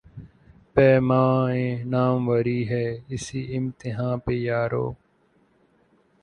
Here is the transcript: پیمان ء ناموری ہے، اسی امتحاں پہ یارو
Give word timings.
پیمان 0.73 1.51
ء 1.57 1.83
ناموری 1.91 2.61
ہے، 2.69 2.85
اسی 3.13 3.41
امتحاں 3.57 4.15
پہ 4.23 4.33
یارو 4.47 4.87